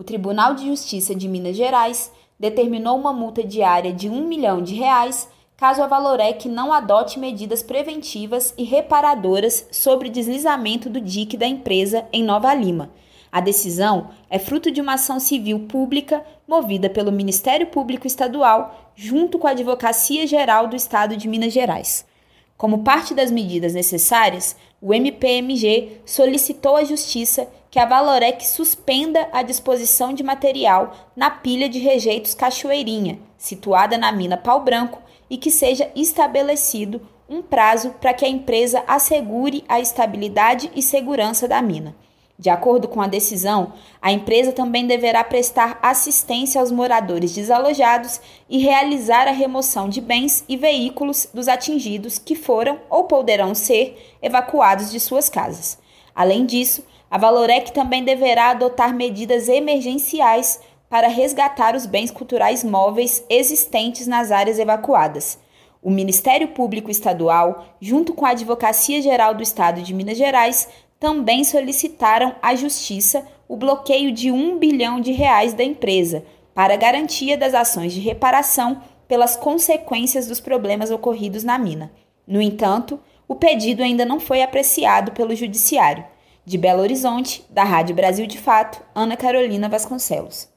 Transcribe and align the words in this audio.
o 0.00 0.02
Tribunal 0.02 0.54
de 0.54 0.66
Justiça 0.66 1.14
de 1.14 1.28
Minas 1.28 1.54
Gerais 1.54 2.10
determinou 2.38 2.98
uma 2.98 3.12
multa 3.12 3.44
diária 3.44 3.92
de 3.92 4.08
um 4.08 4.26
milhão 4.26 4.62
de 4.62 4.74
reais 4.74 5.28
caso 5.58 5.82
a 5.82 5.86
Valorec 5.86 6.48
não 6.48 6.72
adote 6.72 7.18
medidas 7.18 7.62
preventivas 7.62 8.54
e 8.56 8.64
reparadoras 8.64 9.68
sobre 9.70 10.08
deslizamento 10.08 10.88
do 10.88 11.02
dique 11.02 11.36
da 11.36 11.46
empresa 11.46 12.06
em 12.14 12.24
Nova 12.24 12.54
Lima. 12.54 12.90
A 13.30 13.42
decisão 13.42 14.08
é 14.30 14.38
fruto 14.38 14.70
de 14.70 14.80
uma 14.80 14.94
ação 14.94 15.20
civil 15.20 15.66
pública 15.68 16.24
movida 16.48 16.88
pelo 16.88 17.12
Ministério 17.12 17.66
Público 17.66 18.06
Estadual 18.06 18.92
junto 18.96 19.38
com 19.38 19.46
a 19.46 19.50
Advocacia 19.50 20.26
Geral 20.26 20.66
do 20.66 20.76
Estado 20.76 21.14
de 21.14 21.28
Minas 21.28 21.52
Gerais. 21.52 22.06
Como 22.56 22.78
parte 22.78 23.12
das 23.12 23.30
medidas 23.30 23.74
necessárias, 23.74 24.56
o 24.80 24.94
MPMG 24.94 26.00
solicitou 26.06 26.76
à 26.76 26.84
Justiça 26.84 27.46
que 27.70 27.78
a 27.78 27.86
Valorec 27.86 28.46
suspenda 28.46 29.28
a 29.32 29.42
disposição 29.42 30.12
de 30.12 30.22
material 30.22 30.92
na 31.14 31.30
pilha 31.30 31.68
de 31.68 31.78
rejeitos 31.78 32.34
Cachoeirinha, 32.34 33.20
situada 33.38 33.96
na 33.96 34.10
mina 34.10 34.36
Pau 34.36 34.60
Branco, 34.60 35.00
e 35.30 35.36
que 35.38 35.50
seja 35.50 35.88
estabelecido 35.94 37.00
um 37.28 37.40
prazo 37.40 37.90
para 38.00 38.12
que 38.12 38.24
a 38.24 38.28
empresa 38.28 38.82
assegure 38.88 39.64
a 39.68 39.78
estabilidade 39.78 40.68
e 40.74 40.82
segurança 40.82 41.46
da 41.46 41.62
mina. 41.62 41.94
De 42.36 42.48
acordo 42.48 42.88
com 42.88 43.00
a 43.02 43.06
decisão, 43.06 43.74
a 44.00 44.10
empresa 44.10 44.50
também 44.50 44.86
deverá 44.86 45.22
prestar 45.22 45.78
assistência 45.82 46.60
aos 46.60 46.72
moradores 46.72 47.34
desalojados 47.34 48.18
e 48.48 48.58
realizar 48.58 49.28
a 49.28 49.30
remoção 49.30 49.90
de 49.90 50.00
bens 50.00 50.42
e 50.48 50.56
veículos 50.56 51.28
dos 51.32 51.48
atingidos 51.48 52.18
que 52.18 52.34
foram 52.34 52.80
ou 52.88 53.04
poderão 53.04 53.54
ser 53.54 54.16
evacuados 54.22 54.90
de 54.90 54.98
suas 54.98 55.28
casas. 55.28 55.78
Além 56.14 56.46
disso, 56.46 56.82
a 57.10 57.18
Valorec 57.18 57.72
também 57.72 58.04
deverá 58.04 58.50
adotar 58.50 58.94
medidas 58.94 59.48
emergenciais 59.48 60.60
para 60.88 61.08
resgatar 61.08 61.74
os 61.74 61.84
bens 61.84 62.10
culturais 62.10 62.62
móveis 62.62 63.24
existentes 63.28 64.06
nas 64.06 64.30
áreas 64.30 64.58
evacuadas. 64.58 65.38
O 65.82 65.90
Ministério 65.90 66.48
Público 66.48 66.90
Estadual, 66.90 67.64
junto 67.80 68.14
com 68.14 68.26
a 68.26 68.30
Advocacia 68.30 69.02
Geral 69.02 69.34
do 69.34 69.42
Estado 69.42 69.82
de 69.82 69.94
Minas 69.94 70.18
Gerais, 70.18 70.68
também 70.98 71.42
solicitaram 71.42 72.34
à 72.42 72.54
Justiça 72.54 73.26
o 73.48 73.56
bloqueio 73.56 74.12
de 74.12 74.30
um 74.30 74.58
bilhão 74.58 75.00
de 75.00 75.10
reais 75.10 75.54
da 75.54 75.64
empresa 75.64 76.24
para 76.54 76.76
garantia 76.76 77.36
das 77.36 77.54
ações 77.54 77.92
de 77.92 78.00
reparação 78.00 78.82
pelas 79.08 79.34
consequências 79.34 80.28
dos 80.28 80.38
problemas 80.38 80.90
ocorridos 80.90 81.42
na 81.42 81.58
mina. 81.58 81.90
No 82.26 82.40
entanto, 82.40 83.00
o 83.26 83.34
pedido 83.34 83.82
ainda 83.82 84.04
não 84.04 84.20
foi 84.20 84.42
apreciado 84.42 85.12
pelo 85.12 85.34
Judiciário. 85.34 86.04
De 86.50 86.58
Belo 86.58 86.82
Horizonte, 86.82 87.44
da 87.48 87.62
Rádio 87.62 87.94
Brasil 87.94 88.26
de 88.26 88.36
Fato, 88.36 88.82
Ana 88.92 89.16
Carolina 89.16 89.68
Vasconcelos. 89.68 90.50